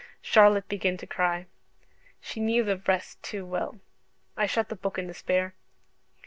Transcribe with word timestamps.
Charlotte 0.23 0.67
began 0.67 0.97
to 0.97 1.05
cry: 1.05 1.45
she 2.19 2.39
knew 2.39 2.63
the 2.63 2.77
rest 2.87 3.21
too 3.21 3.45
well. 3.45 3.79
I 4.35 4.47
shut 4.47 4.69
the 4.69 4.75
book 4.75 4.97
in 4.97 5.05
despair. 5.05 5.53